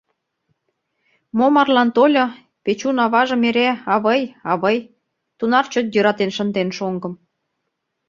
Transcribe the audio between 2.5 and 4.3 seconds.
Печун аважым эре «авый,